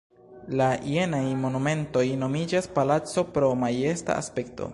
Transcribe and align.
La 0.61 0.69
jenaj 0.93 1.19
monumentoj 1.43 2.05
nomiĝas 2.23 2.69
"palaco" 2.79 3.27
pro 3.37 3.53
majesta 3.67 4.19
aspekto. 4.25 4.69